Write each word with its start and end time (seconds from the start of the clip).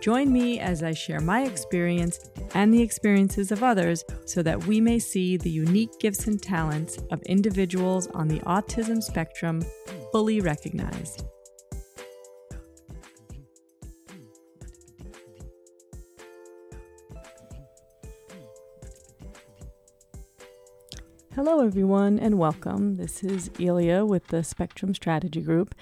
Join 0.00 0.32
me 0.32 0.60
as 0.60 0.84
I 0.84 0.92
share 0.92 1.20
my 1.20 1.42
experience 1.42 2.20
and 2.54 2.72
the 2.72 2.80
experiences 2.80 3.50
of 3.50 3.64
others 3.64 4.04
so 4.26 4.42
that 4.44 4.64
we 4.66 4.80
may 4.80 5.00
see 5.00 5.36
the 5.36 5.50
unique 5.50 5.98
gifts 5.98 6.28
and 6.28 6.40
talents 6.40 6.98
of 7.10 7.20
individuals 7.22 8.06
on 8.14 8.28
the 8.28 8.38
autism 8.40 9.02
spectrum 9.02 9.60
fully 10.12 10.40
recognized. 10.40 11.24
Hello, 21.34 21.60
everyone, 21.64 22.18
and 22.18 22.38
welcome. 22.38 22.96
This 22.96 23.22
is 23.22 23.50
Ilia 23.58 24.04
with 24.04 24.26
the 24.28 24.42
Spectrum 24.42 24.94
Strategy 24.94 25.40
Group. 25.40 25.74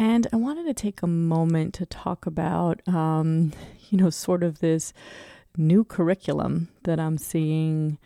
And 0.00 0.26
I 0.32 0.36
wanted 0.36 0.64
to 0.64 0.72
take 0.72 1.02
a 1.02 1.06
moment 1.06 1.74
to 1.74 1.84
talk 1.84 2.24
about, 2.24 2.80
um, 2.88 3.52
you 3.90 3.98
know, 3.98 4.08
sort 4.08 4.42
of 4.42 4.60
this 4.60 4.94
new 5.58 5.84
curriculum 5.84 6.70
that 6.84 6.98
I'm 6.98 7.18
seeing 7.18 7.98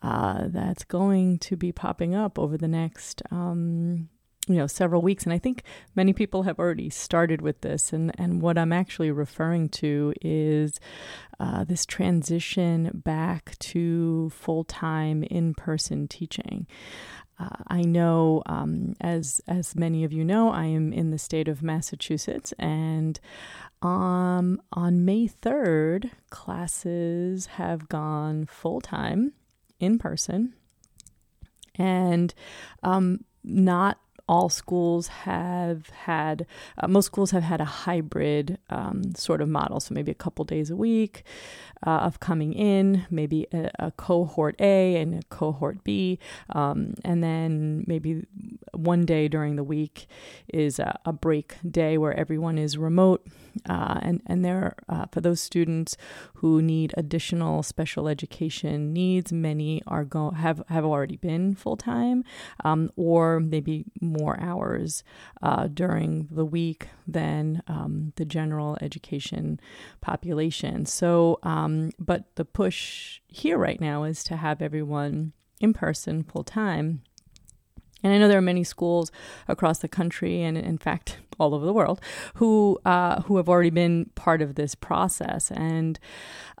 uh, 0.00 0.44
that's 0.46 0.84
going 0.84 1.40
to 1.40 1.56
be 1.56 1.72
popping 1.72 2.14
up 2.14 2.38
over 2.38 2.56
the 2.56 2.68
next, 2.68 3.20
um, 3.32 4.08
you 4.46 4.54
know, 4.54 4.68
several 4.68 5.02
weeks. 5.02 5.24
And 5.24 5.32
I 5.32 5.38
think 5.38 5.64
many 5.96 6.12
people 6.12 6.44
have 6.44 6.60
already 6.60 6.88
started 6.88 7.42
with 7.42 7.62
this. 7.62 7.92
And, 7.92 8.12
and 8.16 8.40
what 8.40 8.56
I'm 8.56 8.72
actually 8.72 9.10
referring 9.10 9.70
to 9.70 10.14
is 10.22 10.78
uh, 11.40 11.64
this 11.64 11.84
transition 11.84 13.02
back 13.04 13.58
to 13.58 14.30
full 14.30 14.62
time 14.62 15.24
in 15.24 15.54
person 15.54 16.06
teaching. 16.06 16.68
Uh, 17.40 17.48
I 17.68 17.82
know, 17.82 18.42
um, 18.46 18.94
as 19.00 19.40
as 19.48 19.74
many 19.74 20.04
of 20.04 20.12
you 20.12 20.24
know, 20.24 20.50
I 20.50 20.66
am 20.66 20.92
in 20.92 21.10
the 21.10 21.18
state 21.18 21.48
of 21.48 21.62
Massachusetts, 21.62 22.52
and 22.58 23.18
um, 23.80 24.60
on 24.72 25.06
May 25.06 25.26
third, 25.26 26.10
classes 26.28 27.46
have 27.46 27.88
gone 27.88 28.44
full 28.44 28.82
time 28.82 29.32
in 29.78 29.98
person, 29.98 30.52
and 31.76 32.34
um, 32.82 33.24
not 33.42 33.98
all 34.30 34.48
schools 34.48 35.08
have 35.08 35.88
had, 35.88 36.46
uh, 36.78 36.86
most 36.86 37.06
schools 37.06 37.32
have 37.32 37.42
had 37.42 37.60
a 37.60 37.64
hybrid 37.64 38.58
um, 38.70 39.12
sort 39.16 39.42
of 39.42 39.48
model. 39.48 39.80
So 39.80 39.92
maybe 39.92 40.12
a 40.12 40.14
couple 40.14 40.44
days 40.44 40.70
a 40.70 40.76
week 40.76 41.24
uh, 41.84 41.98
of 42.06 42.20
coming 42.20 42.52
in, 42.52 43.06
maybe 43.10 43.48
a, 43.52 43.70
a, 43.80 43.90
cohort 43.90 44.54
A 44.60 44.94
and 44.94 45.16
a 45.16 45.22
cohort 45.30 45.82
B, 45.82 46.20
um, 46.50 46.94
and 47.04 47.24
then 47.24 47.82
maybe 47.88 48.24
one 48.72 49.04
day 49.04 49.26
during 49.26 49.56
the 49.56 49.64
week 49.64 50.06
is 50.46 50.78
a, 50.78 51.00
a 51.04 51.12
break 51.12 51.56
day 51.68 51.98
where 51.98 52.14
everyone 52.14 52.56
is 52.56 52.78
remote. 52.78 53.26
Uh, 53.68 53.98
and 54.02 54.22
and 54.26 54.44
there 54.44 54.76
uh, 54.88 55.06
for 55.12 55.20
those 55.20 55.40
students 55.40 55.96
who 56.34 56.62
need 56.62 56.94
additional 56.96 57.62
special 57.62 58.08
education 58.08 58.92
needs, 58.92 59.32
many 59.32 59.82
are 59.86 60.04
go 60.04 60.30
have 60.30 60.62
have 60.68 60.84
already 60.84 61.16
been 61.16 61.54
full 61.54 61.76
time, 61.76 62.24
um, 62.64 62.90
or 62.96 63.40
maybe 63.40 63.84
more 64.00 64.38
hours 64.40 65.04
uh, 65.42 65.68
during 65.68 66.28
the 66.30 66.44
week 66.44 66.88
than 67.06 67.62
um, 67.66 68.12
the 68.16 68.24
general 68.24 68.76
education 68.80 69.60
population. 70.00 70.86
So, 70.86 71.38
um, 71.42 71.90
but 71.98 72.36
the 72.36 72.44
push 72.44 73.20
here 73.28 73.58
right 73.58 73.80
now 73.80 74.04
is 74.04 74.24
to 74.24 74.36
have 74.36 74.62
everyone 74.62 75.32
in 75.60 75.72
person 75.72 76.22
full 76.22 76.44
time. 76.44 77.02
And 78.02 78.12
I 78.12 78.18
know 78.18 78.28
there 78.28 78.38
are 78.38 78.42
many 78.42 78.64
schools 78.64 79.10
across 79.48 79.78
the 79.78 79.88
country, 79.88 80.42
and 80.42 80.56
in 80.56 80.78
fact, 80.78 81.18
all 81.38 81.54
over 81.54 81.64
the 81.64 81.72
world, 81.72 82.00
who 82.34 82.78
uh, 82.84 83.22
who 83.22 83.36
have 83.36 83.48
already 83.48 83.70
been 83.70 84.10
part 84.14 84.42
of 84.42 84.54
this 84.54 84.74
process. 84.74 85.50
And 85.50 85.98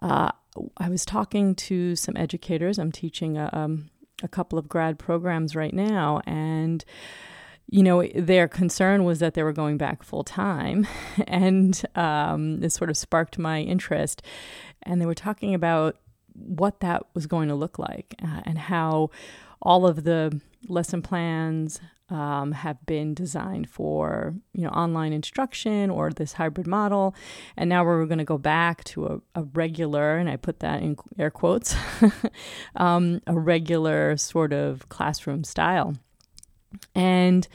uh, 0.02 0.30
I 0.78 0.88
was 0.88 1.04
talking 1.04 1.54
to 1.56 1.96
some 1.96 2.16
educators. 2.16 2.78
I'm 2.78 2.92
teaching 2.92 3.36
a, 3.36 3.50
um, 3.52 3.90
a 4.22 4.28
couple 4.28 4.58
of 4.58 4.68
grad 4.68 4.98
programs 4.98 5.54
right 5.54 5.74
now, 5.74 6.22
and 6.26 6.84
you 7.70 7.84
know, 7.84 8.04
their 8.16 8.48
concern 8.48 9.04
was 9.04 9.20
that 9.20 9.34
they 9.34 9.44
were 9.44 9.52
going 9.52 9.78
back 9.78 10.02
full 10.02 10.24
time. 10.24 10.86
And 11.26 11.80
um, 11.94 12.60
this 12.60 12.74
sort 12.74 12.90
of 12.90 12.96
sparked 12.96 13.38
my 13.38 13.60
interest. 13.60 14.22
And 14.82 15.00
they 15.00 15.06
were 15.06 15.14
talking 15.14 15.54
about 15.54 15.96
what 16.34 16.80
that 16.80 17.06
was 17.14 17.26
going 17.26 17.48
to 17.48 17.54
look 17.54 17.78
like 17.78 18.14
uh, 18.22 18.40
and 18.44 18.58
how 18.58 19.10
all 19.62 19.86
of 19.86 20.04
the 20.04 20.40
lesson 20.68 21.02
plans 21.02 21.80
um, 22.10 22.52
have 22.52 22.84
been 22.86 23.14
designed 23.14 23.70
for 23.70 24.34
you 24.52 24.62
know 24.62 24.70
online 24.70 25.12
instruction 25.12 25.90
or 25.90 26.10
this 26.10 26.32
hybrid 26.34 26.66
model. 26.66 27.14
And 27.56 27.70
now 27.70 27.84
we're 27.84 28.04
going 28.06 28.18
to 28.18 28.24
go 28.24 28.38
back 28.38 28.82
to 28.84 29.06
a, 29.06 29.20
a, 29.36 29.42
regular 29.54 30.16
and 30.16 30.28
i 30.28 30.36
put 30.36 30.60
that 30.60 30.82
in 30.82 30.96
air 31.18 31.30
quotes 31.30 31.74
um, 32.76 33.20
a 33.26 33.38
regular 33.38 34.16
sort 34.16 34.52
of 34.52 34.88
classroom 34.88 35.44
style. 35.44 35.94
And, 36.94 37.46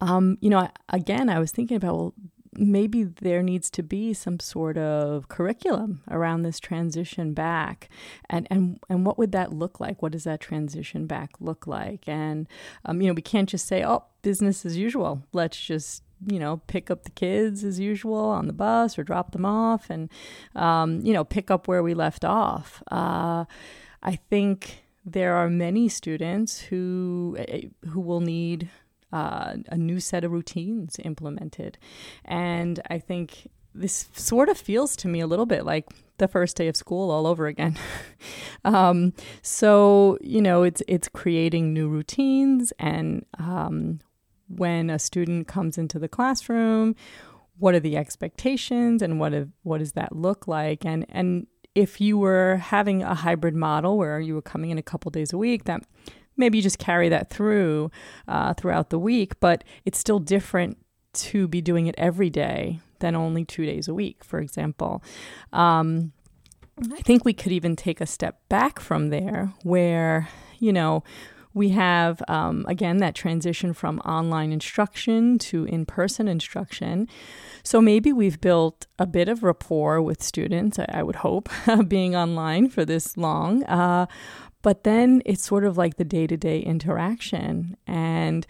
um, 0.00 0.38
you 0.40 0.50
know, 0.50 0.68
again, 0.88 1.28
I 1.28 1.38
was 1.38 1.50
thinking 1.50 1.76
about, 1.76 1.94
well, 1.94 2.14
maybe 2.58 3.04
there 3.04 3.42
needs 3.42 3.70
to 3.70 3.82
be 3.82 4.12
some 4.12 4.40
sort 4.40 4.78
of 4.78 5.28
curriculum 5.28 6.02
around 6.10 6.42
this 6.42 6.58
transition 6.60 7.34
back. 7.34 7.88
And 8.28 8.46
and 8.50 8.78
and 8.88 9.04
what 9.06 9.18
would 9.18 9.32
that 9.32 9.52
look 9.52 9.80
like? 9.80 10.02
What 10.02 10.12
does 10.12 10.24
that 10.24 10.40
transition 10.40 11.06
back 11.06 11.30
look 11.40 11.66
like? 11.66 12.08
And 12.08 12.48
um, 12.84 13.00
you 13.00 13.08
know 13.08 13.14
we 13.14 13.22
can't 13.22 13.48
just 13.48 13.66
say 13.66 13.84
oh 13.84 14.04
business 14.22 14.64
as 14.66 14.76
usual. 14.76 15.22
Let's 15.32 15.58
just 15.58 16.02
you 16.26 16.38
know 16.38 16.62
pick 16.66 16.90
up 16.90 17.04
the 17.04 17.10
kids 17.10 17.62
as 17.62 17.78
usual 17.78 18.16
on 18.16 18.46
the 18.46 18.52
bus 18.52 18.98
or 18.98 19.04
drop 19.04 19.32
them 19.32 19.44
off 19.44 19.90
and 19.90 20.08
um, 20.54 21.00
you 21.02 21.12
know 21.12 21.24
pick 21.24 21.50
up 21.50 21.68
where 21.68 21.82
we 21.82 21.94
left 21.94 22.24
off. 22.24 22.82
Uh, 22.90 23.44
i 24.02 24.14
think 24.30 24.84
there 25.06 25.34
are 25.36 25.48
many 25.48 25.88
students 25.88 26.60
who 26.62 27.36
eh, 27.38 27.62
who 27.88 28.00
will 28.00 28.20
need 28.20 28.68
uh, 29.12 29.54
a 29.68 29.76
new 29.76 30.00
set 30.00 30.24
of 30.24 30.32
routines 30.32 30.98
implemented, 31.04 31.78
and 32.24 32.80
I 32.90 32.98
think 32.98 33.48
this 33.74 34.08
sort 34.14 34.48
of 34.48 34.56
feels 34.56 34.96
to 34.96 35.08
me 35.08 35.20
a 35.20 35.26
little 35.26 35.46
bit 35.46 35.64
like 35.64 35.86
the 36.18 36.28
first 36.28 36.56
day 36.56 36.66
of 36.68 36.76
school 36.76 37.10
all 37.10 37.26
over 37.26 37.46
again. 37.46 37.78
um, 38.64 39.12
so 39.42 40.18
you 40.20 40.40
know, 40.40 40.62
it's 40.62 40.82
it's 40.88 41.08
creating 41.08 41.72
new 41.72 41.88
routines, 41.88 42.72
and 42.78 43.24
um, 43.38 44.00
when 44.48 44.90
a 44.90 44.98
student 44.98 45.46
comes 45.46 45.78
into 45.78 45.98
the 45.98 46.08
classroom, 46.08 46.96
what 47.58 47.74
are 47.74 47.80
the 47.80 47.96
expectations, 47.96 49.02
and 49.02 49.20
what 49.20 49.32
what 49.62 49.78
does 49.78 49.92
that 49.92 50.14
look 50.14 50.48
like, 50.48 50.84
and 50.84 51.06
and 51.08 51.46
if 51.74 52.00
you 52.00 52.16
were 52.16 52.56
having 52.56 53.02
a 53.02 53.14
hybrid 53.14 53.54
model 53.54 53.98
where 53.98 54.18
you 54.18 54.34
were 54.34 54.42
coming 54.42 54.70
in 54.70 54.78
a 54.78 54.82
couple 54.82 55.10
days 55.10 55.32
a 55.34 55.36
week, 55.36 55.64
that 55.64 55.82
maybe 56.36 56.58
you 56.58 56.62
just 56.62 56.78
carry 56.78 57.08
that 57.08 57.30
through 57.30 57.90
uh, 58.28 58.54
throughout 58.54 58.90
the 58.90 58.98
week, 58.98 59.38
but 59.40 59.64
it's 59.84 59.98
still 59.98 60.18
different 60.18 60.78
to 61.14 61.48
be 61.48 61.60
doing 61.60 61.86
it 61.86 61.94
every 61.96 62.30
day 62.30 62.80
than 62.98 63.14
only 63.14 63.44
two 63.44 63.64
days 63.66 63.88
a 63.88 63.94
week, 63.94 64.24
for 64.24 64.38
example. 64.38 65.02
Um, 65.52 66.12
I 66.92 67.00
think 67.02 67.24
we 67.24 67.32
could 67.32 67.52
even 67.52 67.74
take 67.74 68.00
a 68.00 68.06
step 68.06 68.40
back 68.48 68.80
from 68.80 69.08
there 69.08 69.52
where, 69.62 70.28
you 70.58 70.72
know, 70.72 71.04
we 71.54 71.70
have, 71.70 72.22
um, 72.28 72.66
again, 72.68 72.98
that 72.98 73.14
transition 73.14 73.72
from 73.72 73.98
online 74.00 74.52
instruction 74.52 75.38
to 75.38 75.64
in 75.64 75.86
person 75.86 76.28
instruction. 76.28 77.08
So 77.62 77.80
maybe 77.80 78.12
we've 78.12 78.38
built 78.42 78.86
a 78.98 79.06
bit 79.06 79.30
of 79.30 79.42
rapport 79.42 80.02
with 80.02 80.22
students, 80.22 80.78
I, 80.78 80.84
I 80.90 81.02
would 81.02 81.16
hope, 81.16 81.48
being 81.88 82.14
online 82.14 82.68
for 82.68 82.84
this 82.84 83.16
long. 83.16 83.64
Uh, 83.64 84.04
but 84.66 84.82
then 84.82 85.22
it's 85.24 85.44
sort 85.44 85.62
of 85.62 85.78
like 85.78 85.94
the 85.94 86.04
day 86.04 86.26
to 86.26 86.36
day 86.36 86.58
interaction. 86.58 87.76
And 87.86 88.44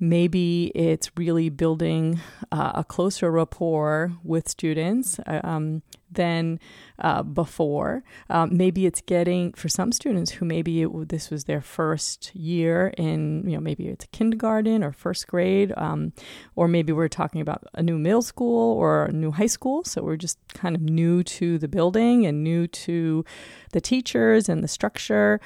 maybe 0.00 0.72
it's 0.74 1.12
really 1.16 1.48
building 1.48 2.18
uh, 2.50 2.72
a 2.74 2.82
closer 2.82 3.30
rapport 3.30 4.10
with 4.24 4.48
students. 4.48 5.20
Uh, 5.20 5.40
um, 5.44 5.82
than 6.10 6.58
uh, 6.98 7.22
before. 7.22 8.02
Um, 8.28 8.56
maybe 8.56 8.86
it's 8.86 9.00
getting 9.00 9.52
for 9.52 9.68
some 9.68 9.92
students 9.92 10.32
who 10.32 10.44
maybe 10.44 10.82
it, 10.82 11.08
this 11.08 11.30
was 11.30 11.44
their 11.44 11.60
first 11.60 12.34
year 12.34 12.92
in, 12.98 13.42
you 13.46 13.52
know, 13.52 13.60
maybe 13.60 13.88
it's 13.88 14.06
kindergarten 14.12 14.84
or 14.84 14.92
first 14.92 15.26
grade, 15.26 15.72
um, 15.76 16.12
or 16.56 16.68
maybe 16.68 16.92
we're 16.92 17.08
talking 17.08 17.40
about 17.40 17.64
a 17.74 17.82
new 17.82 17.98
middle 17.98 18.22
school 18.22 18.76
or 18.76 19.06
a 19.06 19.12
new 19.12 19.30
high 19.30 19.46
school. 19.46 19.84
So 19.84 20.02
we're 20.02 20.16
just 20.16 20.38
kind 20.54 20.76
of 20.76 20.82
new 20.82 21.22
to 21.24 21.58
the 21.58 21.68
building 21.68 22.26
and 22.26 22.42
new 22.44 22.66
to 22.66 23.24
the 23.72 23.80
teachers 23.80 24.48
and 24.48 24.62
the 24.62 24.68
structure. 24.68 25.40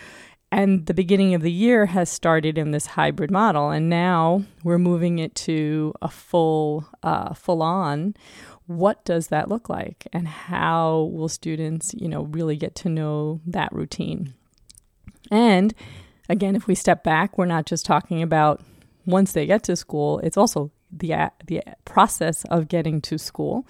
And 0.55 0.87
the 0.87 0.95
beginning 0.95 1.35
of 1.35 1.43
the 1.43 1.51
year 1.51 1.87
has 1.87 2.09
started 2.09 2.57
in 2.57 2.71
this 2.71 2.87
hybrid 2.87 3.31
model, 3.31 3.71
and 3.71 3.91
now 3.91 4.45
we're 4.63 4.79
moving 4.79 5.19
it 5.19 5.35
to 5.35 5.93
a 6.01 6.09
full, 6.09 6.87
uh, 7.03 7.35
full 7.35 7.61
on. 7.61 8.15
What 8.67 9.05
does 9.05 9.29
that 9.29 9.49
look 9.49 9.69
like, 9.69 10.07
and 10.13 10.29
how 10.29 11.11
will 11.13 11.29
students, 11.29 11.93
you 11.95 12.09
know, 12.09 12.23
really 12.23 12.57
get 12.57 12.77
to 12.77 12.89
know 12.89 13.41
that 13.47 13.73
routine? 13.73 14.35
And 15.29 15.75
again, 16.29 16.55
if 16.55 16.69
we 16.69 16.77
step 16.77 17.03
back, 17.03 17.37
we're 17.37 17.47
not 17.47 17.67
just 17.67 17.85
talking 17.85 18.23
about 18.23 18.63
once 19.07 19.33
they 19.33 19.47
get 19.47 19.65
to 19.65 19.75
school; 19.75 20.21
it's 20.21 20.37
also 20.37 20.71
the 20.93 21.33
the 21.47 21.63
process 21.85 22.45
of 22.45 22.69
getting 22.69 23.01
to 23.03 23.19
school. 23.19 23.67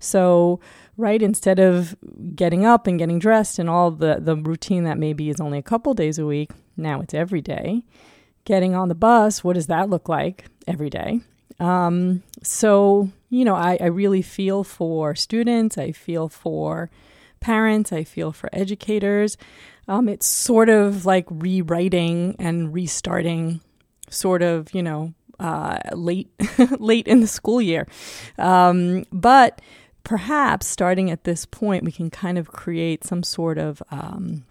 So, 0.00 0.60
right, 0.96 1.20
instead 1.20 1.58
of 1.58 1.96
getting 2.34 2.64
up 2.64 2.86
and 2.86 2.98
getting 2.98 3.18
dressed 3.18 3.58
and 3.58 3.68
all 3.68 3.90
the 3.90 4.18
the 4.20 4.36
routine 4.36 4.84
that 4.84 4.98
maybe 4.98 5.28
is 5.30 5.40
only 5.40 5.58
a 5.58 5.62
couple 5.62 5.94
days 5.94 6.18
a 6.18 6.26
week, 6.26 6.50
now 6.76 7.00
it's 7.00 7.14
every 7.14 7.40
day. 7.40 7.84
Getting 8.44 8.74
on 8.74 8.88
the 8.88 8.94
bus, 8.94 9.42
what 9.42 9.54
does 9.54 9.66
that 9.66 9.90
look 9.90 10.08
like 10.08 10.46
every 10.68 10.88
day? 10.88 11.20
Um, 11.58 12.22
so, 12.42 13.10
you 13.28 13.44
know, 13.44 13.54
I, 13.54 13.78
I 13.80 13.86
really 13.86 14.22
feel 14.22 14.62
for 14.62 15.14
students. 15.14 15.78
I 15.78 15.92
feel 15.92 16.28
for 16.28 16.90
parents. 17.40 17.92
I 17.92 18.04
feel 18.04 18.32
for 18.32 18.48
educators. 18.52 19.36
Um, 19.88 20.08
it's 20.08 20.26
sort 20.26 20.68
of 20.68 21.06
like 21.06 21.26
rewriting 21.28 22.36
and 22.38 22.74
restarting, 22.74 23.60
sort 24.10 24.42
of, 24.42 24.72
you 24.74 24.82
know, 24.82 25.14
uh, 25.38 25.78
late 25.92 26.30
late 26.78 27.06
in 27.06 27.20
the 27.20 27.26
school 27.26 27.60
year. 27.60 27.86
Um, 28.38 29.04
but 29.12 29.60
perhaps 30.06 30.68
starting 30.68 31.10
at 31.10 31.24
this 31.24 31.44
point, 31.44 31.82
we 31.82 31.90
can 31.90 32.10
kind 32.10 32.38
of 32.38 32.52
create 32.52 33.02
some 33.02 33.24
sort 33.24 33.58
of 33.58 33.82
um, 33.90 34.44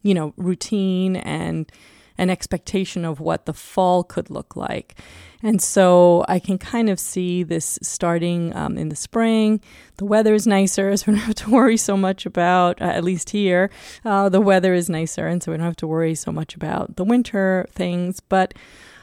you 0.00 0.14
know 0.14 0.32
routine 0.36 1.16
and 1.16 1.70
an 2.16 2.30
expectation 2.30 3.04
of 3.04 3.18
what 3.18 3.46
the 3.46 3.52
fall 3.52 4.04
could 4.04 4.30
look 4.30 4.54
like. 4.54 4.96
And 5.42 5.60
so 5.60 6.24
I 6.28 6.38
can 6.38 6.58
kind 6.58 6.88
of 6.88 7.00
see 7.00 7.42
this 7.42 7.80
starting 7.82 8.54
um, 8.54 8.78
in 8.78 8.90
the 8.90 8.94
spring. 8.94 9.60
The 9.96 10.04
weather 10.04 10.32
is 10.34 10.46
nicer, 10.46 10.96
so 10.96 11.10
we 11.10 11.18
don't 11.18 11.26
have 11.26 11.34
to 11.34 11.50
worry 11.50 11.76
so 11.76 11.96
much 11.96 12.24
about, 12.24 12.80
uh, 12.80 12.84
at 12.84 13.02
least 13.02 13.30
here, 13.30 13.70
uh, 14.04 14.28
the 14.28 14.40
weather 14.40 14.72
is 14.72 14.88
nicer, 14.88 15.26
and 15.26 15.42
so 15.42 15.50
we 15.50 15.58
don't 15.58 15.66
have 15.66 15.74
to 15.76 15.88
worry 15.88 16.14
so 16.14 16.30
much 16.30 16.54
about 16.54 16.94
the 16.94 17.04
winter 17.04 17.66
things. 17.72 18.20
But 18.20 18.54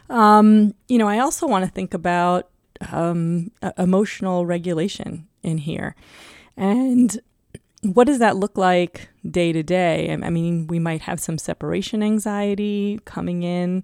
um, 0.10 0.76
you 0.88 0.98
know, 0.98 1.10
I 1.10 1.20
also 1.20 1.46
want 1.46 1.66
to 1.66 1.72
think 1.72 1.94
about 1.94 2.50
um, 2.90 3.52
emotional 3.78 4.46
regulation 4.46 5.28
in 5.44 5.60
here. 5.60 5.96
And 6.58 7.20
what 7.84 8.06
does 8.06 8.20
that 8.20 8.38
look 8.38 8.58
like 8.58 9.10
day 9.30 9.52
to 9.52 9.64
day? 9.64 10.12
I 10.12 10.30
mean, 10.30 10.68
we 10.68 10.80
might 10.80 11.02
have 11.02 11.20
some 11.20 11.38
separation 11.38 12.04
anxiety 12.04 13.00
coming 13.06 13.44
in. 13.44 13.84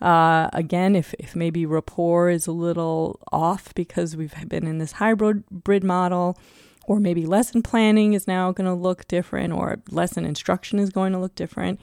Uh, 0.00 0.50
again, 0.52 0.96
if, 0.96 1.14
if 1.18 1.36
maybe 1.36 1.64
rapport 1.64 2.28
is 2.28 2.46
a 2.46 2.52
little 2.52 3.20
off 3.32 3.72
because 3.74 4.16
we've 4.16 4.34
been 4.48 4.66
in 4.66 4.78
this 4.78 4.92
hybrid 4.92 5.84
model, 5.84 6.38
or 6.86 7.00
maybe 7.00 7.24
lesson 7.24 7.62
planning 7.62 8.12
is 8.12 8.26
now 8.26 8.52
going 8.52 8.66
to 8.66 8.74
look 8.74 9.08
different, 9.08 9.52
or 9.52 9.78
lesson 9.90 10.24
instruction 10.24 10.78
is 10.78 10.90
going 10.90 11.12
to 11.12 11.18
look 11.18 11.34
different. 11.34 11.80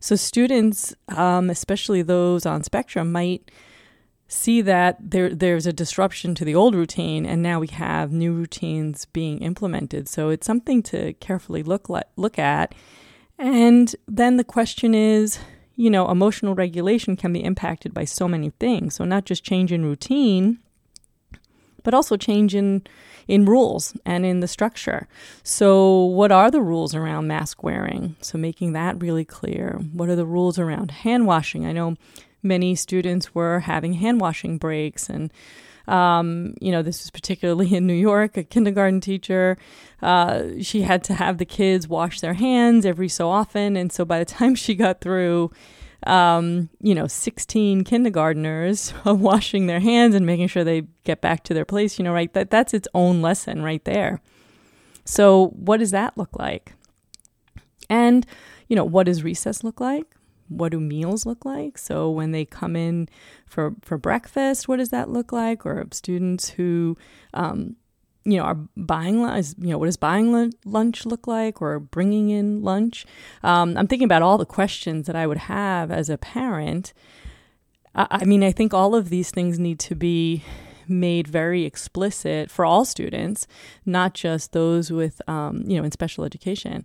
So 0.00 0.14
students, 0.14 0.94
um, 1.08 1.50
especially 1.50 2.02
those 2.02 2.46
on 2.46 2.62
spectrum, 2.62 3.10
might 3.10 3.50
see 4.28 4.60
that 4.60 4.98
there 5.00 5.34
there's 5.34 5.66
a 5.66 5.72
disruption 5.72 6.34
to 6.36 6.44
the 6.44 6.54
old 6.54 6.74
routine, 6.74 7.26
and 7.26 7.42
now 7.42 7.58
we 7.58 7.68
have 7.68 8.12
new 8.12 8.32
routines 8.32 9.06
being 9.06 9.38
implemented. 9.40 10.08
So 10.08 10.28
it's 10.28 10.46
something 10.46 10.82
to 10.84 11.14
carefully 11.14 11.62
look 11.62 11.88
le- 11.88 12.04
look 12.16 12.38
at. 12.38 12.74
And 13.38 13.94
then 14.06 14.36
the 14.36 14.44
question 14.44 14.94
is, 14.94 15.38
you 15.76 15.90
know, 15.90 16.10
emotional 16.10 16.54
regulation 16.54 17.16
can 17.16 17.32
be 17.32 17.42
impacted 17.42 17.94
by 17.94 18.04
so 18.04 18.28
many 18.28 18.50
things. 18.50 18.94
So 18.94 19.04
not 19.04 19.24
just 19.24 19.44
change 19.44 19.72
in 19.72 19.84
routine, 19.84 20.58
but 21.82 21.94
also 21.94 22.16
change 22.16 22.54
in 22.54 22.82
in 23.28 23.44
rules 23.44 23.94
and 24.04 24.24
in 24.26 24.40
the 24.40 24.48
structure. 24.48 25.06
So, 25.42 26.04
what 26.04 26.32
are 26.32 26.50
the 26.50 26.62
rules 26.62 26.94
around 26.94 27.28
mask 27.28 27.62
wearing? 27.62 28.16
So, 28.20 28.38
making 28.38 28.72
that 28.72 29.00
really 29.00 29.24
clear. 29.24 29.78
What 29.92 30.08
are 30.08 30.16
the 30.16 30.26
rules 30.26 30.58
around 30.58 30.90
hand 30.90 31.26
washing? 31.26 31.64
I 31.64 31.72
know 31.72 31.96
many 32.42 32.74
students 32.74 33.34
were 33.34 33.60
having 33.60 33.94
hand 33.94 34.20
washing 34.20 34.58
breaks 34.58 35.08
and 35.08 35.32
um, 35.86 36.52
you 36.60 36.70
know, 36.70 36.82
this 36.82 37.02
was 37.02 37.10
particularly 37.10 37.74
in 37.74 37.86
New 37.86 37.94
York. 37.94 38.36
A 38.36 38.44
kindergarten 38.44 39.00
teacher, 39.00 39.56
uh, 40.02 40.42
she 40.60 40.82
had 40.82 41.02
to 41.04 41.14
have 41.14 41.38
the 41.38 41.46
kids 41.46 41.88
wash 41.88 42.20
their 42.20 42.34
hands 42.34 42.84
every 42.84 43.08
so 43.08 43.30
often, 43.30 43.74
and 43.74 43.90
so 43.90 44.04
by 44.04 44.18
the 44.18 44.24
time 44.26 44.54
she 44.54 44.74
got 44.74 45.00
through 45.00 45.50
um, 46.04 46.68
you 46.80 46.94
know, 46.94 47.06
16 47.06 47.84
kindergarteners 47.84 48.92
washing 49.18 49.66
their 49.66 49.80
hands 49.80 50.14
and 50.14 50.24
making 50.24 50.48
sure 50.48 50.64
they 50.64 50.82
get 51.04 51.20
back 51.20 51.42
to 51.44 51.54
their 51.54 51.64
place, 51.64 51.98
you 51.98 52.04
know, 52.04 52.12
right? 52.12 52.32
That, 52.34 52.50
that's 52.50 52.72
its 52.72 52.88
own 52.94 53.20
lesson 53.20 53.62
right 53.62 53.84
there. 53.84 54.20
So, 55.04 55.48
what 55.48 55.78
does 55.78 55.90
that 55.90 56.16
look 56.16 56.38
like? 56.38 56.74
And, 57.90 58.26
you 58.68 58.76
know, 58.76 58.84
what 58.84 59.06
does 59.06 59.22
recess 59.22 59.64
look 59.64 59.80
like? 59.80 60.14
What 60.48 60.72
do 60.72 60.80
meals 60.80 61.26
look 61.26 61.44
like? 61.44 61.78
So, 61.78 62.10
when 62.10 62.32
they 62.32 62.44
come 62.44 62.76
in 62.76 63.08
for, 63.46 63.74
for 63.82 63.98
breakfast, 63.98 64.68
what 64.68 64.76
does 64.76 64.90
that 64.90 65.08
look 65.08 65.32
like? 65.32 65.64
Or 65.64 65.86
students 65.92 66.50
who, 66.50 66.96
um, 67.34 67.76
you 68.24 68.36
know, 68.36 68.44
are 68.44 68.58
buying 68.76 69.22
lunch, 69.22 69.54
you 69.58 69.68
know, 69.68 69.78
what 69.78 69.86
does 69.86 69.96
buying 69.96 70.52
lunch 70.64 71.06
look 71.06 71.26
like 71.26 71.62
or 71.62 71.78
bringing 71.78 72.30
in 72.30 72.62
lunch? 72.62 73.06
Um, 73.42 73.76
I'm 73.76 73.86
thinking 73.86 74.06
about 74.06 74.22
all 74.22 74.38
the 74.38 74.46
questions 74.46 75.06
that 75.06 75.16
I 75.16 75.26
would 75.26 75.38
have 75.38 75.90
as 75.90 76.10
a 76.10 76.18
parent. 76.18 76.92
I, 77.94 78.06
I 78.10 78.24
mean, 78.24 78.42
I 78.42 78.52
think 78.52 78.74
all 78.74 78.94
of 78.94 79.08
these 79.08 79.30
things 79.30 79.58
need 79.58 79.78
to 79.80 79.94
be 79.94 80.44
made 80.88 81.28
very 81.28 81.64
explicit 81.64 82.50
for 82.50 82.64
all 82.64 82.84
students, 82.84 83.46
not 83.84 84.14
just 84.14 84.52
those 84.52 84.90
with, 84.90 85.20
um, 85.28 85.64
you 85.66 85.78
know, 85.78 85.84
in 85.84 85.92
special 85.92 86.24
education. 86.24 86.84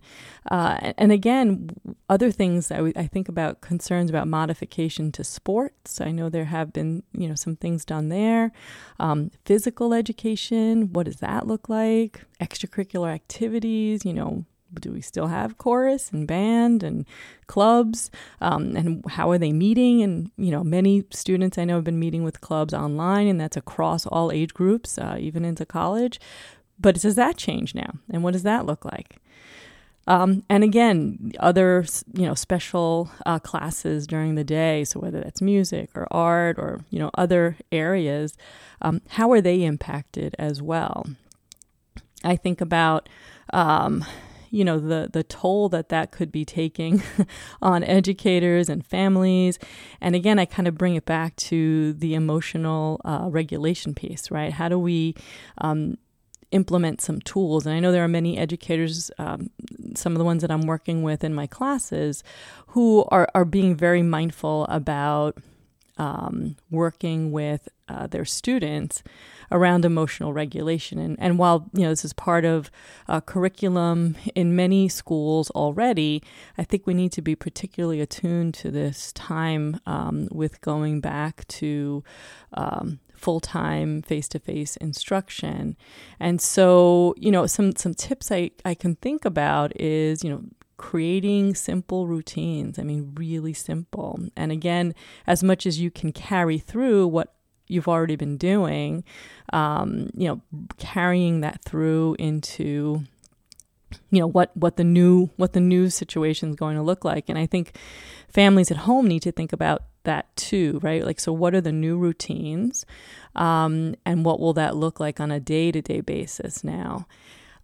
Uh, 0.51 0.93
and 0.97 1.11
again, 1.11 1.69
other 2.09 2.31
things 2.31 2.71
I, 2.71 2.77
w- 2.77 2.93
I 2.95 3.07
think 3.07 3.29
about 3.29 3.61
concerns 3.61 4.09
about 4.09 4.27
modification 4.27 5.11
to 5.13 5.23
sports. 5.23 6.01
I 6.01 6.11
know 6.11 6.29
there 6.29 6.45
have 6.45 6.73
been, 6.73 7.03
you 7.13 7.27
know, 7.27 7.35
some 7.35 7.55
things 7.55 7.85
done 7.85 8.09
there. 8.09 8.51
Um, 8.99 9.31
physical 9.45 9.93
education, 9.93 10.93
what 10.93 11.05
does 11.05 11.17
that 11.17 11.47
look 11.47 11.69
like? 11.69 12.25
Extracurricular 12.39 13.13
activities, 13.13 14.05
you 14.05 14.13
know, 14.13 14.45
do 14.79 14.91
we 14.91 15.01
still 15.01 15.27
have 15.27 15.57
chorus 15.57 16.11
and 16.11 16.27
band 16.27 16.83
and 16.83 17.05
clubs? 17.47 18.11
Um, 18.41 18.75
and 18.75 19.03
how 19.09 19.29
are 19.31 19.37
they 19.37 19.51
meeting? 19.51 20.01
And 20.01 20.31
you 20.37 20.51
know 20.51 20.63
many 20.63 21.03
students 21.11 21.57
i 21.57 21.63
know 21.65 21.75
have 21.75 21.83
been 21.83 21.99
meeting 21.99 22.23
with 22.23 22.41
clubs 22.41 22.73
online 22.73 23.27
and 23.27 23.39
that's 23.39 23.57
across 23.57 24.05
all 24.05 24.31
age 24.31 24.53
groups 24.53 24.97
uh, 24.97 25.17
even 25.19 25.45
into 25.45 25.65
college. 25.65 26.19
But 26.79 26.99
does 26.99 27.15
that 27.15 27.37
change 27.37 27.75
now? 27.75 27.93
And 28.11 28.23
what 28.23 28.33
does 28.33 28.43
that 28.43 28.65
look 28.65 28.83
like? 28.83 29.17
Um, 30.05 30.43
and 30.49 30.63
again, 30.63 31.31
other 31.39 31.85
you 32.13 32.25
know 32.25 32.35
special 32.35 33.09
uh, 33.25 33.39
classes 33.39 34.05
during 34.05 34.35
the 34.35 34.43
day. 34.43 34.83
So 34.83 34.99
whether 34.99 35.21
that's 35.21 35.41
music 35.41 35.89
or 35.95 36.07
art 36.11 36.57
or 36.59 36.81
you 36.89 36.99
know 36.99 37.09
other 37.13 37.57
areas, 37.71 38.37
um, 38.81 39.01
how 39.09 39.31
are 39.31 39.41
they 39.41 39.63
impacted 39.63 40.35
as 40.37 40.61
well? 40.61 41.05
I 42.23 42.35
think 42.35 42.61
about 42.61 43.07
um, 43.53 44.03
you 44.53 44.63
know 44.63 44.77
the 44.77 45.09
the 45.11 45.23
toll 45.23 45.67
that 45.69 45.89
that 45.89 46.11
could 46.11 46.31
be 46.31 46.45
taking 46.45 47.01
on 47.61 47.83
educators 47.83 48.69
and 48.69 48.85
families. 48.85 49.57
And 49.99 50.15
again 50.15 50.37
i 50.37 50.45
kind 50.45 50.67
of 50.67 50.77
bring 50.77 50.95
it 50.95 51.05
back 51.05 51.35
to 51.37 51.93
the 51.93 52.13
emotional 52.13 53.01
uh, 53.03 53.25
regulation 53.29 53.95
piece 53.95 54.29
right? 54.29 54.53
How 54.53 54.69
do 54.69 54.77
we 54.77 55.15
um, 55.57 55.97
implement 56.51 57.01
some 57.01 57.19
tools? 57.21 57.65
And 57.65 57.75
i 57.75 57.79
know 57.79 57.91
there 57.91 58.03
are 58.03 58.19
many 58.19 58.37
educators 58.37 59.09
um, 59.17 59.49
some 59.95 60.11
of 60.11 60.19
the 60.19 60.23
ones 60.23 60.41
that 60.43 60.51
i'm 60.51 60.67
working 60.67 61.01
with 61.01 61.23
in 61.23 61.33
my 61.33 61.47
classes 61.47 62.23
who 62.67 63.05
are, 63.09 63.27
are 63.33 63.45
being 63.45 63.75
very 63.75 64.03
mindful 64.03 64.65
about 64.65 65.37
um, 65.97 66.55
working 66.69 67.31
with 67.31 67.69
uh, 67.87 68.07
their 68.07 68.25
students 68.25 69.03
around 69.53 69.85
emotional 69.85 70.33
regulation. 70.33 70.99
And, 70.99 71.15
and 71.19 71.37
while 71.37 71.69
you 71.73 71.83
know 71.83 71.89
this 71.89 72.03
is 72.03 72.13
part 72.13 72.43
of 72.43 72.69
curriculum 73.25 74.15
in 74.35 74.55
many 74.55 74.89
schools 74.89 75.49
already, 75.51 76.21
I 76.57 76.63
think 76.63 76.85
we 76.85 76.93
need 76.93 77.11
to 77.13 77.21
be 77.21 77.35
particularly 77.35 78.01
attuned 78.01 78.53
to 78.55 78.71
this 78.71 79.13
time 79.13 79.79
um, 79.85 80.27
with 80.31 80.59
going 80.61 80.99
back 80.99 81.47
to. 81.59 82.03
Um, 82.53 82.99
full-time 83.15 84.01
face-to-face 84.01 84.75
instruction 84.77 85.77
and 86.19 86.41
so 86.41 87.15
you 87.15 87.31
know 87.31 87.47
some 87.47 87.73
some 87.73 87.93
tips 87.93 88.29
I, 88.33 88.51
I 88.65 88.73
can 88.73 88.95
think 88.95 89.23
about 89.23 89.71
is 89.79 90.25
you 90.25 90.29
know 90.29 90.43
creating 90.83 91.55
simple 91.55 92.07
routines. 92.07 92.77
I 92.77 92.83
mean, 92.83 93.13
really 93.15 93.53
simple. 93.53 94.19
And 94.35 94.51
again, 94.51 94.93
as 95.25 95.41
much 95.41 95.65
as 95.65 95.79
you 95.79 95.89
can 95.89 96.11
carry 96.11 96.57
through 96.57 97.07
what 97.07 97.33
you've 97.73 97.87
already 97.87 98.15
been 98.15 98.37
doing, 98.37 99.03
um, 99.51 100.09
you 100.15 100.27
know, 100.27 100.41
carrying 100.77 101.41
that 101.41 101.63
through 101.63 102.15
into 102.19 103.03
you 104.09 104.19
know 104.19 104.27
what 104.27 104.55
what 104.57 104.77
the 104.77 104.83
new 104.83 105.29
what 105.35 105.53
the 105.53 105.59
new 105.59 105.89
situation 105.89 106.49
is 106.49 106.55
going 106.55 106.75
to 106.75 106.81
look 106.81 107.05
like. 107.05 107.29
And 107.29 107.37
i 107.37 107.45
think 107.45 107.77
families 108.27 108.71
at 108.71 108.77
home 108.77 109.07
need 109.07 109.21
to 109.21 109.31
think 109.31 109.53
about 109.53 109.83
that 110.03 110.35
too 110.35 110.79
right? 110.81 111.05
Like 111.05 111.19
so 111.19 111.31
what 111.31 111.53
are 111.53 111.61
the 111.61 111.71
new 111.71 111.97
routines 111.97 112.85
um, 113.35 113.95
and 114.05 114.25
what 114.25 114.39
will 114.39 114.53
that 114.53 114.75
look 114.75 114.99
like 114.99 115.19
on 115.19 115.31
a 115.31 115.39
day-to-day 115.39 116.01
basis 116.01 116.63
now? 116.63 117.07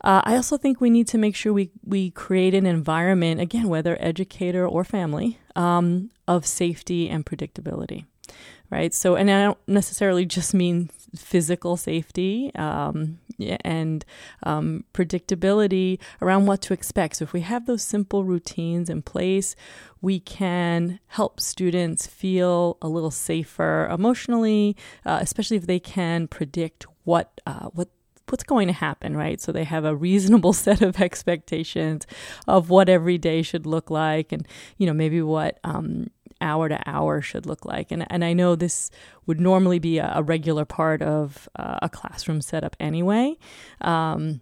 Uh, 0.03 0.21
I 0.23 0.35
also 0.35 0.57
think 0.57 0.79
we 0.79 0.89
need 0.89 1.07
to 1.09 1.17
make 1.17 1.35
sure 1.35 1.51
we, 1.51 1.71
we 1.83 2.11
create 2.11 2.53
an 2.53 2.65
environment, 2.65 3.41
again, 3.41 3.67
whether 3.67 3.97
educator 3.99 4.65
or 4.65 4.83
family, 4.83 5.39
um, 5.55 6.09
of 6.27 6.45
safety 6.45 7.09
and 7.09 7.25
predictability, 7.25 8.05
right? 8.69 8.93
So, 8.93 9.15
and 9.15 9.29
I 9.29 9.43
don't 9.43 9.57
necessarily 9.67 10.25
just 10.25 10.53
mean 10.53 10.89
physical 11.15 11.75
safety 11.75 12.51
um, 12.55 13.19
and 13.61 14.05
um, 14.43 14.83
predictability 14.93 15.99
around 16.21 16.45
what 16.45 16.61
to 16.61 16.73
expect. 16.73 17.17
So, 17.17 17.23
if 17.23 17.33
we 17.33 17.41
have 17.41 17.65
those 17.65 17.83
simple 17.83 18.23
routines 18.23 18.89
in 18.89 19.01
place, 19.01 19.55
we 20.01 20.19
can 20.19 20.99
help 21.07 21.39
students 21.39 22.07
feel 22.07 22.77
a 22.81 22.87
little 22.87 23.11
safer 23.11 23.87
emotionally, 23.91 24.75
uh, 25.05 25.19
especially 25.21 25.57
if 25.57 25.67
they 25.67 25.79
can 25.79 26.27
predict 26.27 26.85
what 27.03 27.41
uh, 27.45 27.69
what 27.73 27.89
what's 28.31 28.43
going 28.43 28.67
to 28.67 28.73
happen, 28.73 29.17
right? 29.17 29.41
So 29.41 29.51
they 29.51 29.63
have 29.63 29.85
a 29.85 29.95
reasonable 29.95 30.53
set 30.65 30.81
of 30.81 31.01
expectations 31.01 32.05
of 32.47 32.69
what 32.69 32.89
every 32.89 33.17
day 33.17 33.41
should 33.41 33.65
look 33.65 33.89
like, 33.89 34.31
and 34.31 34.47
you 34.77 34.87
know 34.87 34.93
maybe 34.93 35.21
what 35.21 35.59
um, 35.63 36.09
hour 36.41 36.69
to 36.69 36.79
hour 36.85 37.21
should 37.21 37.45
look 37.45 37.65
like. 37.65 37.91
And 37.91 38.05
and 38.09 38.23
I 38.23 38.33
know 38.33 38.55
this 38.55 38.91
would 39.25 39.39
normally 39.39 39.79
be 39.79 39.97
a, 39.97 40.11
a 40.15 40.23
regular 40.23 40.65
part 40.65 41.01
of 41.01 41.47
uh, 41.55 41.79
a 41.81 41.89
classroom 41.89 42.41
setup 42.41 42.75
anyway. 42.79 43.37
Um, 43.81 44.41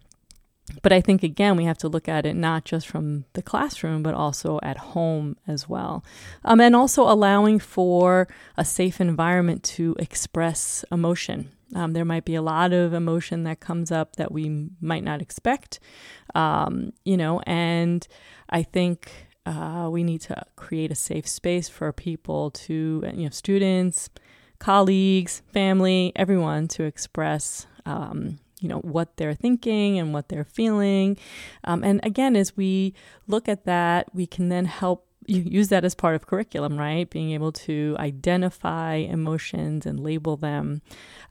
but 0.82 0.92
I 0.92 1.00
think 1.00 1.22
again 1.22 1.56
we 1.56 1.64
have 1.64 1.78
to 1.78 1.88
look 1.88 2.08
at 2.08 2.26
it 2.26 2.34
not 2.34 2.64
just 2.64 2.86
from 2.86 3.24
the 3.32 3.42
classroom, 3.42 4.02
but 4.02 4.14
also 4.14 4.58
at 4.62 4.76
home 4.78 5.36
as 5.46 5.68
well, 5.68 6.04
um, 6.44 6.60
and 6.60 6.76
also 6.76 7.02
allowing 7.02 7.58
for 7.58 8.28
a 8.56 8.64
safe 8.64 9.00
environment 9.00 9.62
to 9.62 9.96
express 9.98 10.84
emotion. 10.92 11.50
Um, 11.74 11.92
there 11.92 12.04
might 12.04 12.24
be 12.24 12.34
a 12.34 12.42
lot 12.42 12.72
of 12.72 12.94
emotion 12.94 13.44
that 13.44 13.60
comes 13.60 13.92
up 13.92 14.16
that 14.16 14.32
we 14.32 14.70
might 14.80 15.04
not 15.04 15.20
expect, 15.20 15.80
um, 16.34 16.92
you 17.04 17.16
know, 17.16 17.40
and 17.46 18.06
I 18.48 18.62
think 18.62 19.27
uh, 19.48 19.88
we 19.90 20.04
need 20.04 20.20
to 20.22 20.44
create 20.56 20.90
a 20.92 20.94
safe 20.94 21.26
space 21.26 21.68
for 21.68 21.92
people 21.92 22.50
to, 22.50 23.02
you 23.14 23.24
know, 23.24 23.30
students, 23.30 24.10
colleagues, 24.58 25.42
family, 25.52 26.12
everyone 26.14 26.68
to 26.68 26.84
express. 26.84 27.66
Um, 27.86 28.38
you 28.60 28.68
know 28.68 28.80
what 28.80 29.16
they're 29.16 29.34
thinking 29.34 30.00
and 30.00 30.12
what 30.12 30.30
they're 30.30 30.42
feeling 30.42 31.16
um, 31.62 31.84
and 31.84 32.04
again 32.04 32.34
as 32.34 32.56
we 32.56 32.92
look 33.28 33.48
at 33.48 33.64
that 33.66 34.12
we 34.12 34.26
can 34.26 34.48
then 34.48 34.64
help 34.64 35.06
you 35.28 35.42
use 35.42 35.68
that 35.68 35.84
as 35.84 35.94
part 35.94 36.14
of 36.14 36.26
curriculum, 36.26 36.78
right? 36.78 37.08
Being 37.08 37.32
able 37.32 37.52
to 37.52 37.94
identify 37.98 38.94
emotions 38.94 39.84
and 39.84 40.00
label 40.00 40.36
them, 40.36 40.80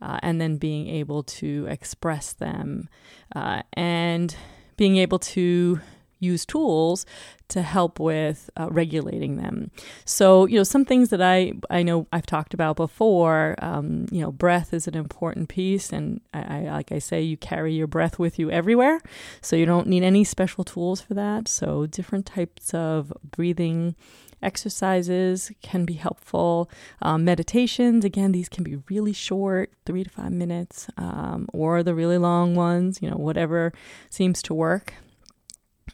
uh, 0.02 0.20
and 0.22 0.40
then 0.40 0.58
being 0.58 0.88
able 0.88 1.24
to 1.24 1.66
express 1.68 2.34
them, 2.34 2.90
uh, 3.36 3.64
and 3.74 4.36
being 4.78 4.98
able 4.98 5.20
to 5.20 5.82
use 6.20 6.46
tools 6.46 7.06
to 7.50 7.62
help 7.62 8.00
with 8.00 8.50
uh, 8.58 8.68
regulating 8.70 9.38
them. 9.38 9.72
So, 10.06 10.46
you 10.46 10.58
know, 10.58 10.64
some 10.64 10.86
things 10.86 11.10
that 11.10 11.22
I 11.22 11.54
I 11.70 11.84
know 11.84 12.08
I've 12.12 12.26
talked 12.26 12.54
about 12.54 12.76
before. 12.76 13.56
Um, 13.60 14.08
you 14.12 14.22
know, 14.22 14.32
breath 14.32 14.74
is 14.74 14.88
an 14.88 14.96
important 14.96 15.50
piece, 15.50 15.92
and 15.94 16.22
I, 16.34 16.42
I, 16.42 16.72
like 16.72 16.92
I 16.92 17.00
say, 17.00 17.22
you 17.22 17.38
carry 17.38 17.74
your 17.74 17.88
breath 17.88 18.20
with 18.20 18.38
you 18.38 18.52
everywhere, 18.52 19.02
so 19.42 19.56
you 19.56 19.66
don't 19.66 19.88
need 19.88 20.04
any 20.04 20.24
special 20.24 20.64
tools 20.64 21.02
for 21.02 21.14
that. 21.14 21.48
So, 21.48 21.86
different 21.86 22.26
types 22.26 22.74
of 22.74 23.14
breathing 23.24 23.96
exercises 24.42 25.52
can 25.64 25.86
be 25.86 25.94
helpful. 25.94 26.70
Um, 27.02 27.26
meditations, 27.26 28.06
again, 28.06 28.34
these 28.34 28.50
can 28.50 28.64
be 28.64 28.78
really 28.90 29.14
short, 29.14 29.72
three 29.86 30.04
to 30.04 30.10
five 30.10 30.32
minutes, 30.32 30.88
um, 30.98 31.48
or 31.54 31.82
the 31.82 31.96
really 31.96 32.18
long 32.18 32.56
ones. 32.56 33.00
You 33.02 33.10
know, 33.10 33.18
whatever 33.18 33.74
seems 34.10 34.42
to 34.44 34.54
work 34.54 34.94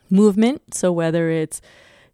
movement. 0.09 0.73
So, 0.73 0.91
whether 0.91 1.29
it's 1.29 1.62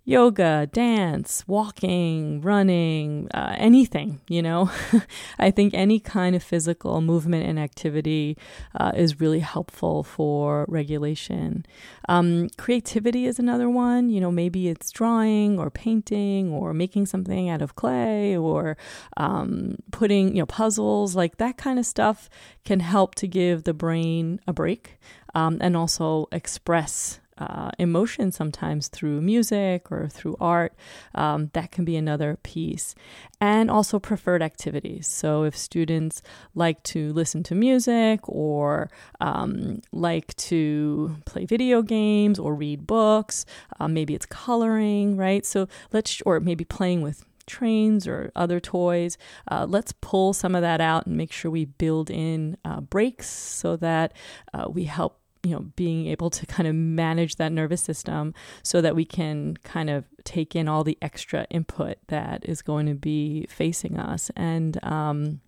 yoga, 0.09 0.67
dance, 0.74 1.43
walking, 1.48 2.41
running, 2.41 3.29
uh, 3.31 3.55
anything, 3.59 4.19
you 4.27 4.41
know, 4.41 4.71
I 5.39 5.51
think 5.51 5.75
any 5.75 6.00
kind 6.00 6.36
of 6.36 6.41
physical 6.41 7.00
movement 7.00 7.45
and 7.45 7.59
activity 7.59 8.36
uh, 8.74 8.91
is 8.95 9.19
really 9.19 9.39
helpful 9.39 10.01
for 10.01 10.65
regulation. 10.67 11.63
Um, 12.07 12.50
creativity 12.57 13.27
is 13.27 13.38
another 13.38 13.69
one, 13.69 14.09
you 14.09 14.19
know, 14.19 14.31
maybe 14.31 14.67
it's 14.67 14.91
drawing 14.91 15.59
or 15.59 15.69
painting 15.69 16.51
or 16.51 16.74
making 16.74 17.05
something 17.05 17.48
out 17.48 17.62
of 17.62 17.75
clay 17.75 18.36
or 18.36 18.77
um, 19.15 19.75
putting, 19.91 20.29
you 20.29 20.41
know, 20.41 20.48
puzzles, 20.48 21.15
like 21.15 21.38
that 21.38 21.57
kind 21.57 21.77
of 21.77 21.86
stuff 21.86 22.31
can 22.65 22.79
help 22.79 23.13
to 23.13 23.27
give 23.27 23.63
the 23.63 23.75
brain 23.75 24.39
a 24.48 24.53
break 24.53 24.98
um, 25.36 25.59
and 25.62 25.77
also 25.77 26.27
express 26.31 27.19
uh, 27.39 27.72
emotion 27.79 28.31
sometimes 28.31 28.88
through 28.88 29.22
music 29.22 29.91
or 29.91 30.08
through 30.08 30.36
art. 30.39 30.74
Um, 31.15 31.50
that 31.53 31.72
can 31.72 31.86
be 31.86 31.96
another 31.96 32.38
piece. 32.43 32.96
And 33.41 33.72
also 33.72 34.00
preferred 34.00 34.41
activities. 34.41 35.08
So 35.08 35.43
if 35.43 35.55
students 35.58 36.22
like 36.53 36.84
to 36.84 37.13
listen 37.13 37.43
to 37.43 37.55
music 37.55 38.19
or 38.24 38.89
um, 39.22 39.81
like 39.91 40.36
to 40.36 41.15
play 41.25 41.46
video 41.46 41.81
games 41.81 42.38
or 42.38 42.53
read 42.53 42.86
books, 42.86 43.46
uh, 43.79 43.88
maybe 43.88 44.13
it's 44.13 44.25
coloring, 44.25 45.15
right? 45.15 45.46
So 45.46 45.67
let's, 45.93 46.22
or 46.25 46.39
maybe 46.39 46.65
playing 46.65 47.01
with 47.01 47.24
trains 47.50 48.08
or 48.08 48.31
other 48.36 48.60
toys. 48.60 49.17
Uh, 49.50 49.65
let's 49.67 49.91
pull 50.01 50.34
some 50.34 50.55
of 50.55 50.62
that 50.62 50.79
out 50.79 51.05
and 51.05 51.17
make 51.17 51.31
sure 51.31 51.51
we 51.51 51.65
build 51.65 52.10
in 52.10 52.55
uh, 52.63 52.79
breaks 52.79 53.29
so 53.29 53.75
that 53.75 54.13
uh, 54.53 54.65
we 54.69 54.86
help 54.86 55.19
you 55.43 55.51
know 55.51 55.62
being 55.75 56.08
able 56.08 56.29
to 56.29 56.46
kind 56.46 56.67
of 56.67 56.75
manage 56.75 57.36
that 57.36 57.51
nervous 57.51 57.81
system 57.81 58.34
so 58.63 58.81
that 58.81 58.96
we 58.96 59.05
can 59.05 59.55
kind 59.63 59.89
of 59.89 60.05
take 60.24 60.55
in 60.55 60.67
all 60.67 60.84
the 60.84 60.98
extra 61.01 61.46
input 61.50 61.98
that 62.08 62.43
is 62.48 62.62
going 62.62 62.86
to 62.86 62.96
be 62.96 63.46
facing 63.50 63.98
us 63.98 64.29
and 64.36 64.84
um, 64.84 65.39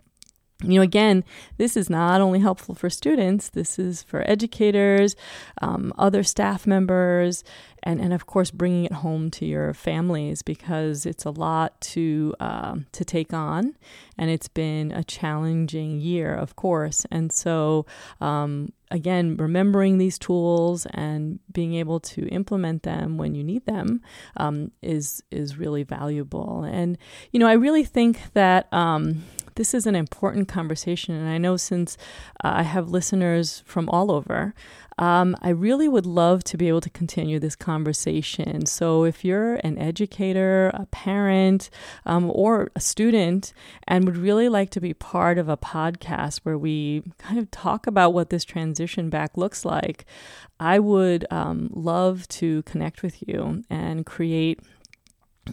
you 0.63 0.75
know, 0.75 0.81
again, 0.81 1.24
this 1.57 1.75
is 1.75 1.89
not 1.89 2.21
only 2.21 2.39
helpful 2.39 2.75
for 2.75 2.89
students, 2.89 3.50
this 3.50 3.79
is 3.79 4.03
for 4.03 4.24
educators, 4.29 5.15
um, 5.62 5.91
other 5.98 6.24
staff 6.24 6.67
members, 6.67 7.43
and, 7.83 8.00
and 8.00 8.13
of 8.13 8.25
course, 8.25 8.51
bringing 8.51 8.86
it 8.86 8.91
home 8.91 9.31
to 9.31 9.45
your 9.45 9.74
families 9.74 10.41
because 10.41 11.05
it's 11.05 11.25
a 11.25 11.31
lot 11.31 11.79
to, 11.81 12.36
uh, 12.39 12.75
to 12.91 13.03
take 13.03 13.33
on. 13.33 13.75
And 14.17 14.29
it's 14.29 14.48
been 14.48 14.91
a 14.91 15.03
challenging 15.03 16.00
year, 16.00 16.36
of 16.36 16.55
course. 16.55 17.05
And 17.10 17.31
so, 17.31 17.86
um, 18.19 18.71
again, 18.91 19.38
remembering 19.38 19.98
these 19.98 20.19
tools 20.19 20.86
and 20.91 21.39
being 21.51 21.74
able 21.75 22.00
to 22.00 22.27
implement 22.27 22.83
them 22.83 23.17
when 23.17 23.33
you 23.33 23.43
need 23.43 23.65
them 23.65 24.01
um, 24.38 24.71
is, 24.81 25.24
is 25.31 25.57
really 25.57 25.83
valuable. 25.83 26.63
And, 26.63 26.98
you 27.31 27.39
know, 27.39 27.48
I 27.48 27.53
really 27.53 27.83
think 27.83 28.19
that 28.33 28.71
um, 28.71 29.24
this 29.55 29.74
is 29.74 29.86
an 29.86 29.96
important 29.96 30.48
conversation. 30.48 31.15
And 31.15 31.29
I 31.29 31.38
know 31.38 31.58
since 31.58 31.98
uh, 32.43 32.51
I 32.55 32.63
have 32.63 32.89
listeners 32.89 33.63
from 33.65 33.89
all 33.89 34.12
over, 34.12 34.53
um, 34.98 35.36
I 35.41 35.50
really 35.50 35.88
would 35.88 36.05
love 36.05 36.43
to 36.46 36.58
be 36.58 36.67
able 36.67 36.81
to 36.81 36.89
continue 36.89 37.39
this 37.39 37.55
conversation. 37.55 38.65
So, 38.67 39.03
if 39.03 39.25
you're 39.25 39.55
an 39.55 39.79
educator, 39.79 40.70
a 40.74 40.86
parent, 40.88 41.70
um, 42.05 42.29
or 42.31 42.72
a 42.75 42.79
student, 42.79 43.51
and 43.88 44.05
would 44.05 44.17
really 44.17 44.48
like 44.48 44.70
to 44.72 44.81
be 44.81 44.93
part 44.93 45.38
of 45.38 45.50
a 45.50 45.58
podcast 45.58 46.41
where 46.43 46.58
we 46.58 47.03
kind 47.17 47.39
of 47.39 47.50
talk 47.50 47.88
about 47.88 48.13
what 48.13 48.29
this 48.29 48.46
transition 48.46 49.10
back 49.10 49.38
looks 49.38 49.65
like, 49.65 50.05
I 50.60 50.77
would 50.77 51.25
um, 51.31 51.72
love 51.74 52.27
to 52.27 52.62
connect 52.63 53.01
with 53.01 53.27
you 53.27 53.63
and 53.70 54.05
create 54.05 54.60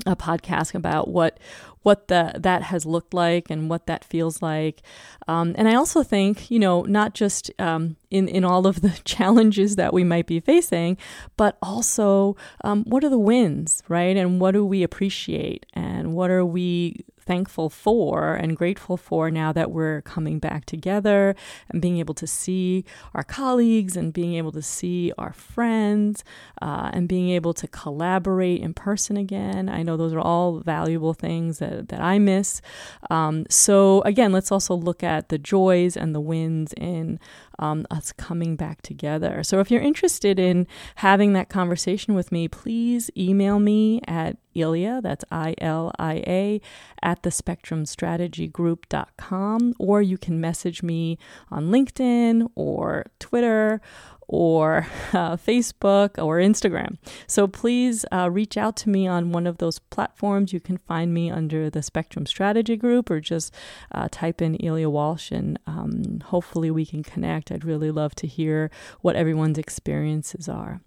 a 0.06 0.14
podcast 0.14 0.74
about 0.74 1.08
what 1.08 1.38
what 1.82 2.08
the 2.08 2.32
that 2.36 2.62
has 2.64 2.84
looked 2.84 3.14
like 3.14 3.50
and 3.50 3.70
what 3.70 3.86
that 3.86 4.04
feels 4.04 4.42
like. 4.42 4.82
Um, 5.26 5.54
and 5.56 5.68
I 5.68 5.74
also 5.74 6.02
think, 6.02 6.50
you 6.50 6.58
know, 6.58 6.82
not 6.82 7.14
just 7.14 7.50
um, 7.58 7.96
in 8.10 8.28
in 8.28 8.44
all 8.44 8.66
of 8.66 8.82
the 8.82 8.90
challenges 9.04 9.76
that 9.76 9.92
we 9.92 10.04
might 10.04 10.26
be 10.26 10.40
facing, 10.40 10.98
but 11.36 11.56
also 11.62 12.36
um, 12.62 12.84
what 12.84 13.04
are 13.04 13.08
the 13.08 13.18
wins, 13.18 13.82
right? 13.88 14.16
And 14.16 14.40
what 14.40 14.52
do 14.52 14.64
we 14.64 14.82
appreciate, 14.82 15.64
and 15.72 16.14
what 16.14 16.30
are 16.30 16.44
we 16.44 17.04
thankful 17.28 17.68
for 17.68 18.34
and 18.34 18.56
grateful 18.56 18.96
for 18.96 19.30
now 19.30 19.52
that 19.52 19.70
we're 19.70 20.00
coming 20.14 20.38
back 20.38 20.64
together 20.64 21.36
and 21.68 21.82
being 21.82 21.98
able 21.98 22.14
to 22.14 22.26
see 22.26 22.84
our 23.14 23.22
colleagues 23.22 23.96
and 23.98 24.14
being 24.14 24.34
able 24.40 24.50
to 24.50 24.62
see 24.62 25.12
our 25.18 25.34
friends 25.34 26.24
uh, 26.62 26.88
and 26.94 27.06
being 27.06 27.28
able 27.28 27.52
to 27.52 27.68
collaborate 27.68 28.60
in 28.62 28.72
person 28.72 29.16
again. 29.18 29.68
I 29.68 29.82
know 29.82 29.96
those 29.96 30.14
are 30.14 30.26
all 30.32 30.60
valuable 30.60 31.12
things 31.12 31.58
that, 31.58 31.88
that 31.90 32.00
I 32.00 32.18
miss. 32.18 32.62
Um, 33.10 33.44
so, 33.50 34.00
again, 34.02 34.32
let's 34.32 34.50
also 34.50 34.74
look 34.74 35.02
at 35.02 35.28
the 35.28 35.38
joys 35.38 35.96
and 35.96 36.14
the 36.14 36.20
wins 36.20 36.72
in 36.78 37.20
um, 37.58 37.86
us 37.90 38.12
coming 38.12 38.56
back 38.56 38.82
together. 38.82 39.42
So 39.42 39.60
if 39.60 39.70
you're 39.70 39.82
interested 39.82 40.38
in 40.38 40.66
having 40.96 41.32
that 41.34 41.48
conversation 41.48 42.14
with 42.14 42.30
me, 42.30 42.48
please 42.48 43.10
email 43.16 43.58
me 43.58 44.00
at 44.06 44.36
Ilia, 44.54 45.00
that's 45.02 45.24
I 45.30 45.54
L 45.58 45.92
I 45.98 46.14
A, 46.26 46.60
at 47.02 47.17
the 47.22 47.30
spectrumstrategygroup.com, 47.30 49.74
or 49.78 50.02
you 50.02 50.18
can 50.18 50.40
message 50.40 50.82
me 50.82 51.16
on 51.50 51.70
LinkedIn 51.70 52.50
or 52.54 53.06
Twitter 53.18 53.80
or 54.28 54.86
uh, 55.12 55.36
Facebook 55.36 56.22
or 56.22 56.38
Instagram. 56.38 56.98
So 57.26 57.48
please 57.48 58.04
uh, 58.12 58.30
reach 58.30 58.56
out 58.56 58.76
to 58.76 58.90
me 58.90 59.06
on 59.06 59.32
one 59.32 59.46
of 59.46 59.58
those 59.58 59.78
platforms. 59.78 60.52
You 60.52 60.60
can 60.60 60.76
find 60.78 61.12
me 61.12 61.30
under 61.30 61.70
the 61.70 61.82
Spectrum 61.82 62.26
Strategy 62.26 62.76
Group 62.76 63.10
or 63.10 63.20
just 63.20 63.52
uh, 63.90 64.08
type 64.10 64.40
in 64.40 64.54
Ilia 64.56 64.90
Walsh 64.90 65.32
and 65.32 65.58
um, 65.66 66.20
hopefully 66.26 66.70
we 66.70 66.84
can 66.84 67.02
connect. 67.02 67.50
I'd 67.50 67.64
really 67.64 67.90
love 67.90 68.14
to 68.16 68.26
hear 68.26 68.70
what 69.00 69.16
everyone's 69.16 69.58
experiences 69.58 70.48
are. 70.48 70.80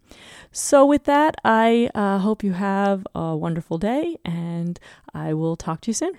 So, 0.51 0.85
with 0.85 1.05
that, 1.05 1.35
I 1.43 1.89
uh, 1.95 2.19
hope 2.19 2.43
you 2.43 2.53
have 2.53 3.07
a 3.15 3.35
wonderful 3.35 3.77
day 3.77 4.17
and 4.23 4.79
I 5.13 5.33
will 5.33 5.55
talk 5.55 5.81
to 5.81 5.89
you 5.89 5.93
soon. 5.93 6.13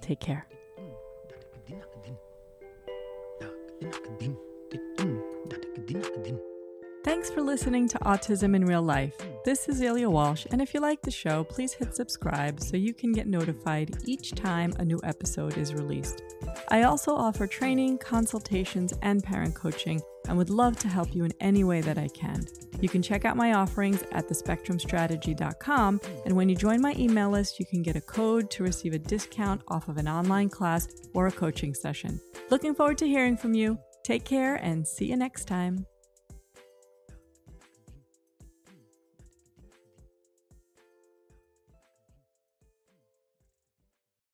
Take 0.00 0.20
care. 0.20 0.46
Thanks 7.04 7.28
for 7.28 7.42
listening 7.42 7.86
to 7.88 7.98
Autism 7.98 8.56
in 8.56 8.64
Real 8.64 8.80
Life. 8.80 9.14
This 9.44 9.68
is 9.68 9.82
Ilia 9.82 10.08
Walsh, 10.08 10.46
and 10.50 10.62
if 10.62 10.72
you 10.72 10.80
like 10.80 11.02
the 11.02 11.10
show, 11.10 11.44
please 11.44 11.74
hit 11.74 11.94
subscribe 11.94 12.62
so 12.62 12.78
you 12.78 12.94
can 12.94 13.12
get 13.12 13.26
notified 13.26 13.94
each 14.06 14.30
time 14.30 14.72
a 14.78 14.84
new 14.86 14.98
episode 15.04 15.58
is 15.58 15.74
released. 15.74 16.22
I 16.68 16.84
also 16.84 17.14
offer 17.14 17.46
training, 17.46 17.98
consultations, 17.98 18.94
and 19.02 19.22
parent 19.22 19.54
coaching 19.54 20.00
and 20.28 20.38
would 20.38 20.48
love 20.48 20.78
to 20.78 20.88
help 20.88 21.14
you 21.14 21.24
in 21.24 21.34
any 21.40 21.62
way 21.62 21.82
that 21.82 21.98
I 21.98 22.08
can. 22.08 22.42
You 22.80 22.88
can 22.88 23.02
check 23.02 23.26
out 23.26 23.36
my 23.36 23.52
offerings 23.52 24.02
at 24.12 24.26
thespectrumstrategy.com, 24.26 26.00
and 26.24 26.34
when 26.34 26.48
you 26.48 26.56
join 26.56 26.80
my 26.80 26.94
email 26.96 27.28
list, 27.28 27.60
you 27.60 27.66
can 27.66 27.82
get 27.82 27.96
a 27.96 28.00
code 28.00 28.50
to 28.52 28.62
receive 28.62 28.94
a 28.94 28.98
discount 28.98 29.60
off 29.68 29.88
of 29.88 29.98
an 29.98 30.08
online 30.08 30.48
class 30.48 30.88
or 31.12 31.26
a 31.26 31.32
coaching 31.32 31.74
session. 31.74 32.18
Looking 32.48 32.74
forward 32.74 32.96
to 32.96 33.06
hearing 33.06 33.36
from 33.36 33.52
you. 33.52 33.78
Take 34.04 34.24
care 34.24 34.54
and 34.54 34.88
see 34.88 35.04
you 35.04 35.16
next 35.18 35.44
time. 35.44 35.84